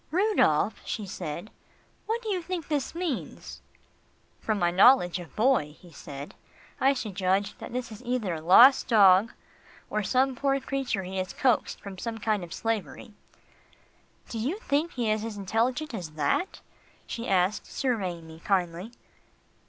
"Rudolph," 0.09 0.81
she 0.83 1.05
said, 1.05 1.51
"what 2.07 2.23
do 2.23 2.29
you 2.29 2.41
think 2.41 2.67
this 2.69 2.95
means?" 2.95 3.61
"From 4.39 4.57
my 4.57 4.71
knowledge 4.71 5.19
of 5.19 5.35
Boy," 5.35 5.77
he 5.79 5.91
said, 5.91 6.33
"I 6.79 6.93
should 6.93 7.13
judge 7.13 7.55
that 7.59 7.71
this 7.71 7.91
is 7.91 8.01
either 8.03 8.33
a 8.33 8.41
lost 8.41 8.87
dog, 8.87 9.31
or 9.91 10.01
some 10.01 10.35
poor 10.35 10.59
creature 10.59 11.03
he 11.03 11.17
has 11.17 11.33
coaxed 11.33 11.79
from 11.81 11.99
some 11.99 12.17
kind 12.17 12.43
of 12.43 12.51
slavery." 12.51 13.13
"Do 14.27 14.39
you 14.39 14.57
think 14.57 14.93
he 14.93 15.11
is 15.11 15.23
as 15.23 15.37
intelligent 15.37 15.93
as 15.93 16.09
that?" 16.13 16.61
she 17.05 17.27
asked 17.29 17.67
surveying 17.67 18.25
me 18.25 18.39
kindly. 18.39 18.93